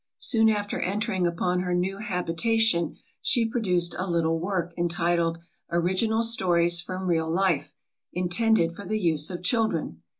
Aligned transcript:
Soon 0.17 0.49
after 0.49 0.79
entering 0.79 1.27
upon 1.27 1.59
her 1.59 1.75
new 1.75 1.99
habitation, 1.99 2.97
she 3.21 3.47
produced 3.47 3.95
a 3.99 4.09
little 4.09 4.39
work, 4.39 4.73
entitled, 4.75 5.37
Original 5.71 6.23
Stories 6.23 6.81
from 6.81 7.05
Real 7.05 7.29
Life, 7.29 7.75
intended 8.11 8.75
for 8.75 8.83
the 8.83 8.97
use 8.99 9.29
of 9.29 9.43
children. 9.43 10.01